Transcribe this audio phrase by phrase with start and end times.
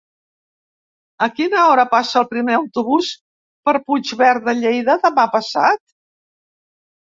[1.25, 3.11] A quina hora passa el primer autobús
[3.69, 5.85] per Puigverd de Lleida demà passat?